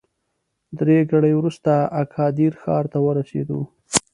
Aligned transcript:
درې 0.79 0.97
ګړۍ 1.11 1.33
وروسته 1.37 1.71
اګادیر 2.01 2.53
ښار 2.61 2.85
ته 2.93 2.97
ورسېدو. 3.05 3.59